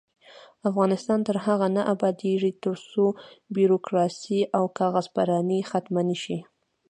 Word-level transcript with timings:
افغانستان 0.69 1.19
تر 1.27 1.37
هغو 1.45 1.67
نه 1.75 1.81
ابادیږي، 1.93 2.51
ترڅو 2.63 3.03
بیروکراسي 3.55 4.39
او 4.57 4.63
کاغذ 4.77 5.05
پراني 5.15 5.59
ختمه 5.71 6.01
نشي. 6.09 6.37